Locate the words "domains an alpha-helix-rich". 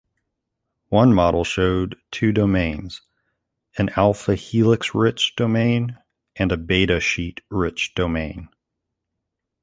2.31-5.35